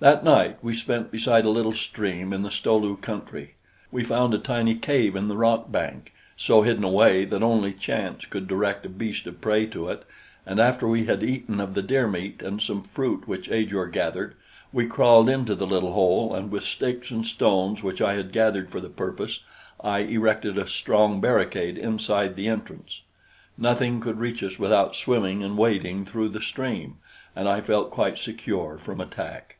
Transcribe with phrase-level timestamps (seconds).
[0.00, 3.54] That night we spent beside a little stream in the Sto lu country.
[3.90, 8.26] We found a tiny cave in the rock bank, so hidden away that only chance
[8.26, 10.04] could direct a beast of prey to it,
[10.44, 14.34] and after we had eaten of the deer meat and some fruit which Ajor gathered,
[14.74, 18.68] we crawled into the little hole, and with sticks and stones which I had gathered
[18.68, 19.40] for the purpose
[19.80, 23.00] I erected a strong barricade inside the entrance.
[23.56, 26.98] Nothing could reach us without swimming and wading through the stream,
[27.34, 29.56] and I felt quite secure from attack.